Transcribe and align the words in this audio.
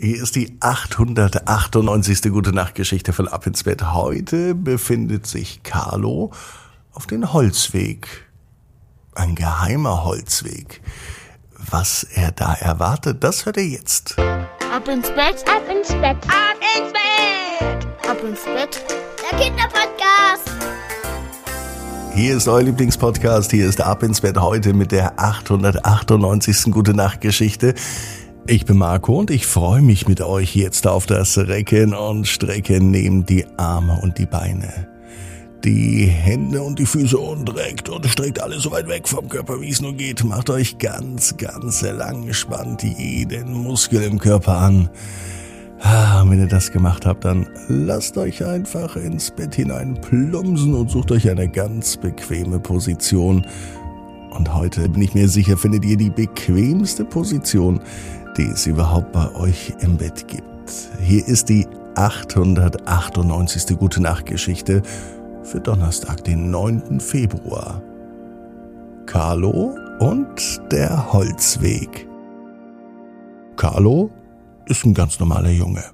Hier 0.00 0.20
ist 0.20 0.34
die 0.34 0.56
898. 0.58 2.22
Gute 2.32 2.52
Nacht 2.52 2.74
Geschichte 2.74 3.12
von 3.12 3.28
Ab 3.28 3.46
ins 3.46 3.62
Bett. 3.62 3.92
Heute 3.94 4.56
befindet 4.56 5.24
sich 5.24 5.62
Carlo 5.62 6.32
auf 6.92 7.06
den 7.06 7.32
Holzweg. 7.32 8.08
Ein 9.14 9.36
geheimer 9.36 10.02
Holzweg. 10.02 10.80
Was 11.70 12.02
er 12.02 12.32
da 12.32 12.54
erwartet, 12.54 13.22
das 13.22 13.46
hört 13.46 13.56
er 13.56 13.66
jetzt. 13.66 14.18
Ab 14.18 14.88
ins 14.88 15.10
Bett, 15.10 15.44
Ab 15.48 15.62
ins 15.70 15.88
Bett, 15.88 16.16
ab 16.26 16.58
ins 16.76 16.92
Bett, 16.92 17.86
ab 18.10 18.18
ins 18.24 18.42
Bett. 18.42 18.84
der 19.30 19.38
Kinderpodcast. 19.38 20.50
Hier 22.14 22.36
ist 22.36 22.48
euer 22.48 22.62
Lieblingspodcast. 22.62 23.52
Hier 23.52 23.68
ist 23.68 23.80
Ab 23.80 24.02
ins 24.02 24.20
Bett 24.20 24.38
heute 24.38 24.72
mit 24.72 24.90
der 24.90 25.20
898. 25.20 26.72
Gute 26.72 26.94
Nacht 26.94 27.20
Geschichte. 27.20 27.74
Ich 28.46 28.66
bin 28.66 28.76
Marco 28.76 29.18
und 29.18 29.30
ich 29.30 29.46
freue 29.46 29.80
mich 29.80 30.06
mit 30.06 30.20
euch 30.20 30.54
jetzt 30.54 30.86
auf 30.86 31.06
das 31.06 31.38
Recken 31.38 31.94
und 31.94 32.28
Strecken. 32.28 32.90
Nehmt 32.90 33.30
die 33.30 33.46
Arme 33.56 33.98
und 34.02 34.18
die 34.18 34.26
Beine, 34.26 34.86
die 35.64 36.04
Hände 36.04 36.60
und 36.60 36.78
die 36.78 36.84
Füße 36.84 37.16
und 37.16 37.56
reckt 37.56 37.88
und 37.88 38.04
streckt 38.06 38.42
alles 38.42 38.64
so 38.64 38.70
weit 38.70 38.86
weg 38.86 39.08
vom 39.08 39.30
Körper, 39.30 39.62
wie 39.62 39.70
es 39.70 39.80
nur 39.80 39.94
geht. 39.94 40.24
Macht 40.24 40.50
euch 40.50 40.76
ganz, 40.76 41.34
ganz 41.38 41.80
lang, 41.80 42.30
spannt 42.34 42.82
jeden 42.82 43.54
Muskel 43.54 44.02
im 44.02 44.18
Körper 44.18 44.58
an. 44.58 44.90
Ah, 45.80 46.22
wenn 46.26 46.38
ihr 46.38 46.46
das 46.46 46.70
gemacht 46.70 47.06
habt, 47.06 47.24
dann 47.24 47.46
lasst 47.68 48.18
euch 48.18 48.44
einfach 48.44 48.94
ins 48.96 49.30
Bett 49.30 49.54
hinein 49.54 49.98
plumpsen 50.02 50.74
und 50.74 50.90
sucht 50.90 51.12
euch 51.12 51.30
eine 51.30 51.48
ganz 51.48 51.96
bequeme 51.96 52.60
Position. 52.60 53.46
Und 54.36 54.52
heute 54.52 54.86
bin 54.90 55.00
ich 55.00 55.14
mir 55.14 55.28
sicher, 55.28 55.56
findet 55.56 55.84
ihr 55.86 55.96
die 55.96 56.10
bequemste 56.10 57.06
Position, 57.06 57.80
die 58.36 58.46
es 58.46 58.66
überhaupt 58.66 59.12
bei 59.12 59.32
euch 59.34 59.72
im 59.80 59.96
Bett 59.96 60.26
gibt. 60.28 60.44
Hier 61.00 61.26
ist 61.26 61.48
die 61.48 61.66
898. 61.94 63.76
Gute 63.78 64.02
Nacht 64.02 64.26
Geschichte 64.26 64.82
für 65.42 65.60
Donnerstag, 65.60 66.24
den 66.24 66.50
9. 66.50 67.00
Februar. 67.00 67.82
Carlo 69.06 69.76
und 70.00 70.60
der 70.72 71.12
Holzweg. 71.12 72.08
Carlo 73.56 74.10
ist 74.66 74.84
ein 74.84 74.94
ganz 74.94 75.20
normaler 75.20 75.50
Junge. 75.50 75.84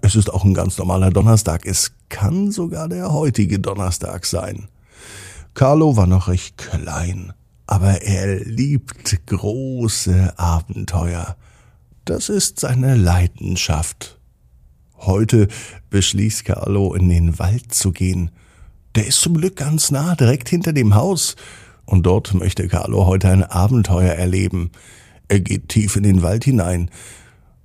Es 0.00 0.16
ist 0.16 0.32
auch 0.32 0.44
ein 0.44 0.54
ganz 0.54 0.78
normaler 0.78 1.10
Donnerstag. 1.10 1.66
Es 1.66 1.92
kann 2.08 2.50
sogar 2.50 2.88
der 2.88 3.12
heutige 3.12 3.58
Donnerstag 3.58 4.24
sein. 4.24 4.68
Carlo 5.52 5.96
war 5.96 6.06
noch 6.06 6.28
recht 6.28 6.56
klein, 6.56 7.32
aber 7.66 8.02
er 8.02 8.40
liebt 8.44 9.26
große 9.26 10.38
Abenteuer. 10.38 11.36
Das 12.10 12.28
ist 12.28 12.58
seine 12.58 12.96
Leidenschaft. 12.96 14.18
Heute 14.96 15.46
beschließt 15.90 16.44
Carlo, 16.44 16.92
in 16.92 17.08
den 17.08 17.38
Wald 17.38 17.72
zu 17.72 17.92
gehen. 17.92 18.32
Der 18.96 19.06
ist 19.06 19.20
zum 19.20 19.34
Glück 19.34 19.54
ganz 19.54 19.92
nah, 19.92 20.16
direkt 20.16 20.48
hinter 20.48 20.72
dem 20.72 20.96
Haus. 20.96 21.36
Und 21.86 22.06
dort 22.06 22.34
möchte 22.34 22.66
Carlo 22.66 23.06
heute 23.06 23.28
ein 23.28 23.44
Abenteuer 23.44 24.12
erleben. 24.12 24.72
Er 25.28 25.38
geht 25.38 25.68
tief 25.68 25.94
in 25.94 26.02
den 26.02 26.20
Wald 26.20 26.42
hinein. 26.42 26.90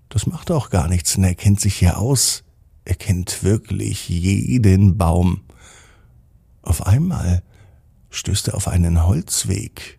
Das 0.09 0.27
macht 0.27 0.51
auch 0.51 0.69
gar 0.69 0.89
nichts, 0.89 1.15
denn 1.15 1.23
er 1.23 1.33
kennt 1.33 1.59
sich 1.59 1.77
hier 1.77 1.97
aus. 1.97 2.43
Er 2.83 2.93
kennt 2.93 3.43
wirklich 3.43 4.09
jeden 4.09 4.95
Baum. 4.95 5.41
Auf 6.61 6.85
einmal 6.85 7.41
stößt 8.11 8.49
er 8.49 8.53
auf 8.53 8.67
einen 8.67 9.07
Holzweg. 9.07 9.97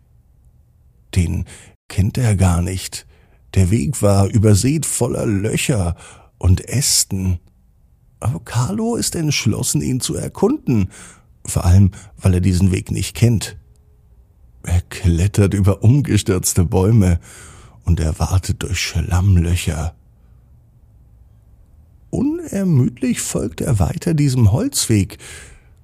Den 1.15 1.43
kennt 1.89 2.17
er 2.17 2.37
gar 2.37 2.61
nicht. 2.61 3.07
Der 3.53 3.71
Weg 3.71 4.01
war 4.01 4.27
übersät 4.27 4.85
voller 4.85 5.25
Löcher 5.25 5.95
und 6.37 6.67
Ästen. 6.67 7.39
Aber 8.19 8.39
Carlo 8.39 8.95
ist 8.95 9.15
entschlossen, 9.15 9.81
ihn 9.81 9.99
zu 9.99 10.15
erkunden, 10.15 10.91
vor 11.45 11.65
allem 11.65 11.91
weil 12.17 12.35
er 12.35 12.41
diesen 12.41 12.71
Weg 12.71 12.91
nicht 12.91 13.15
kennt. 13.15 13.57
Er 14.63 14.81
klettert 14.81 15.53
über 15.53 15.83
umgestürzte 15.83 16.65
Bäume 16.65 17.19
und 17.85 17.99
er 17.99 18.19
wartet 18.19 18.63
durch 18.63 18.79
Schlammlöcher. 18.79 19.95
Unermüdlich 22.09 23.21
folgt 23.21 23.61
er 23.61 23.79
weiter 23.79 24.13
diesem 24.13 24.51
Holzweg. 24.51 25.17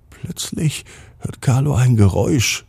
Plötzlich 0.10 0.86
hört 1.20 1.42
Carlo 1.42 1.76
ein 1.76 1.96
Geräusch. 1.96 2.66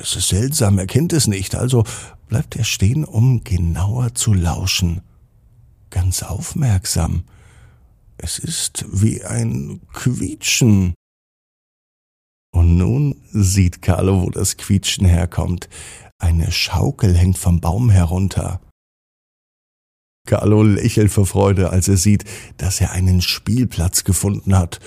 Es 0.00 0.16
ist 0.16 0.28
seltsam, 0.28 0.78
er 0.78 0.86
kennt 0.86 1.12
es 1.12 1.26
nicht, 1.26 1.54
also 1.54 1.84
bleibt 2.28 2.56
er 2.56 2.64
stehen, 2.64 3.04
um 3.04 3.44
genauer 3.44 4.14
zu 4.14 4.34
lauschen. 4.34 5.02
Ganz 5.90 6.22
aufmerksam. 6.22 7.24
Es 8.18 8.38
ist 8.38 8.84
wie 8.90 9.24
ein 9.24 9.80
Quietschen. 9.92 10.94
Und 12.52 12.76
nun 12.76 13.16
sieht 13.32 13.82
Carlo, 13.82 14.22
wo 14.22 14.30
das 14.30 14.56
Quietschen 14.56 15.06
herkommt. 15.06 15.68
Eine 16.18 16.50
Schaukel 16.50 17.14
hängt 17.14 17.38
vom 17.38 17.60
Baum 17.60 17.90
herunter. 17.90 18.60
Carlo 20.26 20.62
lächelt 20.62 21.12
vor 21.12 21.26
Freude, 21.26 21.70
als 21.70 21.88
er 21.88 21.98
sieht, 21.98 22.24
dass 22.56 22.80
er 22.80 22.92
einen 22.92 23.20
Spielplatz 23.20 24.04
gefunden 24.04 24.56
hat. 24.56 24.80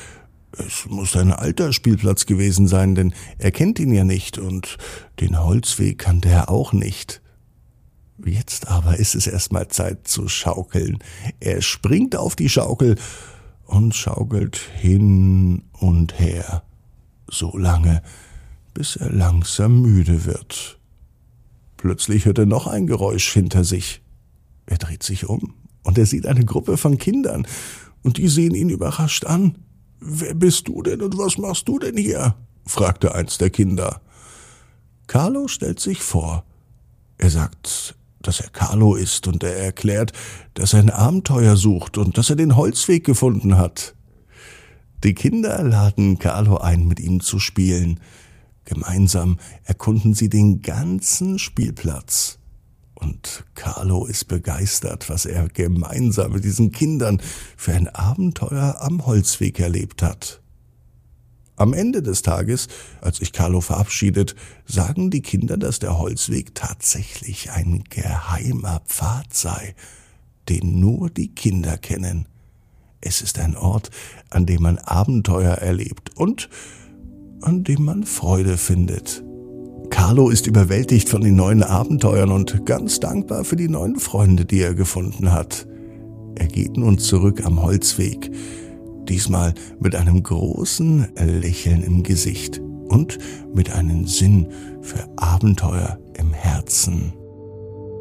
Es 0.52 0.88
muss 0.88 1.16
ein 1.16 1.32
alter 1.32 1.72
Spielplatz 1.72 2.26
gewesen 2.26 2.68
sein, 2.68 2.96
denn 2.96 3.14
er 3.38 3.52
kennt 3.52 3.80
ihn 3.80 3.94
ja 3.94 4.04
nicht 4.04 4.38
und 4.38 4.78
den 5.20 5.42
Holzweg 5.42 6.00
kannte 6.00 6.30
er 6.30 6.50
auch 6.50 6.74
nicht. 6.74 7.22
Jetzt 8.26 8.68
aber 8.68 8.98
ist 8.98 9.16
es 9.16 9.28
erstmal 9.28 9.68
Zeit 9.70 10.08
zu 10.08 10.28
schaukeln. 10.28 11.00
Er 11.40 11.62
springt 11.62 12.16
auf 12.16 12.36
die 12.36 12.50
Schaukel 12.50 12.96
und 13.66 13.96
schaukelt 13.96 14.58
hin 14.58 15.64
und 15.74 16.20
her, 16.20 16.64
so 17.30 17.56
lange, 17.58 18.02
bis 18.74 18.96
er 18.96 19.12
langsam 19.12 19.82
müde 19.82 20.26
wird. 20.26 20.80
Plötzlich 21.78 22.26
hört 22.26 22.40
er 22.40 22.46
noch 22.46 22.68
ein 22.68 22.88
Geräusch 22.88 23.32
hinter 23.32 23.64
sich. 23.64 24.02
Er 24.66 24.78
dreht 24.78 25.04
sich 25.04 25.30
um 25.30 25.54
und 25.84 25.98
er 25.98 26.06
sieht 26.06 26.26
eine 26.26 26.44
Gruppe 26.44 26.78
von 26.78 26.98
Kindern 26.98 27.48
und 28.04 28.18
die 28.18 28.28
sehen 28.28 28.56
ihn 28.56 28.70
überrascht 28.70 29.26
an. 29.26 29.56
Wer 30.00 30.34
bist 30.34 30.68
du 30.68 30.82
denn 30.82 31.02
und 31.02 31.18
was 31.18 31.38
machst 31.38 31.68
du 31.68 31.80
denn 31.80 31.98
hier? 31.98 32.36
fragte 32.66 33.16
eins 33.16 33.38
der 33.38 33.50
Kinder. 33.50 34.02
Carlo 35.08 35.48
stellt 35.48 35.80
sich 35.80 36.02
vor. 36.02 36.44
Er 37.18 37.30
sagt, 37.30 37.96
dass 38.22 38.40
er 38.40 38.50
Carlo 38.50 38.96
ist 38.96 39.28
und 39.28 39.44
er 39.44 39.56
erklärt, 39.56 40.14
dass 40.54 40.74
er 40.74 40.80
ein 40.80 40.90
Abenteuer 40.90 41.56
sucht 41.56 41.98
und 41.98 42.18
dass 42.18 42.30
er 42.30 42.36
den 42.36 42.56
Holzweg 42.56 43.06
gefunden 43.06 43.58
hat. 43.58 43.96
Die 45.04 45.14
Kinder 45.14 45.64
laden 45.64 46.20
Carlo 46.20 46.58
ein, 46.58 46.88
mit 46.88 47.00
ihm 47.00 47.22
zu 47.22 47.40
spielen. 47.40 48.02
Gemeinsam 48.66 49.40
erkunden 49.64 50.14
sie 50.14 50.30
den 50.30 50.62
ganzen 50.62 51.40
Spielplatz. 51.40 52.40
Und 52.96 53.46
Carlo 53.56 54.06
ist 54.06 54.28
begeistert, 54.28 55.10
was 55.10 55.26
er 55.26 55.48
gemeinsam 55.48 56.34
mit 56.34 56.44
diesen 56.44 56.72
Kindern 56.72 57.22
für 57.56 57.74
ein 57.74 57.88
Abenteuer 57.88 58.76
am 58.82 59.06
Holzweg 59.06 59.60
erlebt 59.60 60.04
hat. 60.04 60.42
Am 61.60 61.74
Ende 61.74 62.02
des 62.02 62.22
Tages, 62.22 62.70
als 63.02 63.18
sich 63.18 63.34
Carlo 63.34 63.60
verabschiedet, 63.60 64.34
sagen 64.66 65.12
die 65.12 65.22
Kinder, 65.22 65.58
dass 65.58 65.80
der 65.80 66.00
Holzweg 66.00 66.56
tatsächlich 66.56 67.52
ein 67.52 67.84
geheimer 67.90 68.82
Pfad 68.88 69.34
sei, 69.34 69.76
den 70.48 70.80
nur 70.80 71.10
die 71.10 71.28
Kinder 71.28 71.78
kennen. 71.78 72.28
Es 73.02 73.22
ist 73.22 73.40
ein 73.40 73.58
Ort, 73.58 73.92
an 74.30 74.46
dem 74.46 74.62
man 74.62 74.78
Abenteuer 74.78 75.56
erlebt 75.56 76.16
und 76.16 76.50
an 77.42 77.66
dem 77.66 77.84
man 77.84 78.06
Freude 78.06 78.56
findet. 78.56 79.22
Carlo 79.90 80.30
ist 80.30 80.48
überwältigt 80.48 81.10
von 81.10 81.22
den 81.22 81.36
neuen 81.36 81.64
Abenteuern 81.64 82.32
und 82.32 82.66
ganz 82.66 83.02
dankbar 83.02 83.44
für 83.44 83.58
die 83.58 83.68
neuen 83.68 84.00
Freunde, 84.00 84.46
die 84.46 84.62
er 84.62 84.76
gefunden 84.76 85.34
hat. 85.34 85.68
Er 86.36 86.48
geht 86.48 86.78
nun 86.78 87.00
zurück 87.00 87.46
am 87.46 87.62
Holzweg, 87.62 88.32
diesmal 89.10 89.54
mit 89.80 89.96
einem 89.96 90.22
großen 90.24 91.08
Lächeln 91.16 91.84
im 91.84 92.04
Gesicht 92.04 92.62
und 92.88 93.18
mit 93.54 93.72
einem 93.72 94.08
Sinn 94.08 94.48
für 94.82 95.08
Abenteuer 95.18 96.00
im 96.18 96.32
Herzen. 96.34 97.14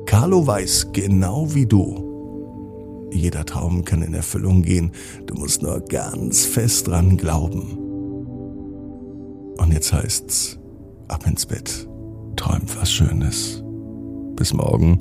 Carlo 0.06 0.46
weiß 0.46 0.88
genau 0.92 1.54
wie 1.54 1.66
du. 1.66 3.08
Jeder 3.12 3.44
Traum 3.44 3.84
kann 3.84 4.02
in 4.02 4.14
Erfüllung 4.14 4.62
gehen, 4.62 4.92
du 5.26 5.34
musst 5.34 5.62
nur 5.62 5.80
ganz 5.80 6.44
fest 6.44 6.88
dran 6.88 7.16
glauben. 7.16 7.78
Und 9.56 9.72
jetzt 9.72 9.92
heißt's, 9.92 10.58
ab 11.08 11.26
ins 11.26 11.46
Bett, 11.46 11.88
träumt 12.36 12.76
was 12.80 12.92
Schönes. 12.92 13.62
Bis 14.36 14.52
morgen, 14.52 15.00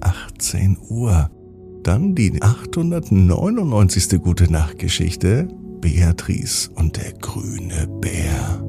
18 0.00 0.78
Uhr. 0.88 1.30
Dann 1.86 2.16
die 2.16 2.42
899. 2.42 4.20
Gute 4.20 4.50
Nacht 4.50 4.80
Geschichte, 4.80 5.46
Beatrice 5.80 6.68
und 6.74 6.96
der 6.96 7.12
grüne 7.12 7.86
Bär. 8.00 8.65